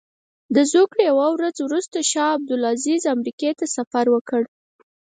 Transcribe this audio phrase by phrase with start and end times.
[0.55, 4.41] د زوکړې یوه ورځ وروسته شاه عبدالعزیز امریکې ته سفر وکړ.